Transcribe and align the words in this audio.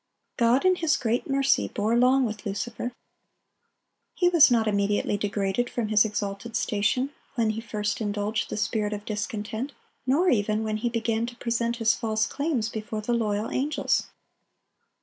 God, 0.35 0.65
in 0.65 0.77
His 0.77 0.97
great 0.97 1.29
mercy, 1.29 1.67
bore 1.67 1.95
long 1.95 2.25
with 2.25 2.43
Lucifer. 2.43 2.91
He 4.15 4.29
was 4.29 4.49
not 4.49 4.67
immediately 4.67 5.15
degraded 5.15 5.69
from 5.69 5.89
his 5.89 6.05
exalted 6.05 6.55
station 6.55 7.11
when 7.35 7.51
he 7.51 7.61
first 7.61 8.01
indulged 8.01 8.49
the 8.49 8.57
spirit 8.57 8.93
of 8.93 9.05
discontent, 9.05 9.73
nor 10.07 10.27
even 10.29 10.63
when 10.63 10.77
he 10.77 10.89
began 10.89 11.27
to 11.27 11.35
present 11.35 11.75
his 11.75 11.93
false 11.93 12.25
claims 12.25 12.67
before 12.67 13.01
the 13.01 13.13
loyal 13.13 13.51
angels. 13.51 14.07